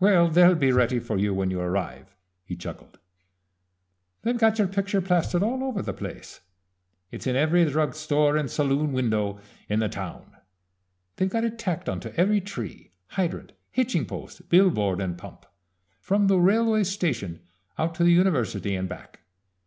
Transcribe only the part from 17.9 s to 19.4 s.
to the university and back.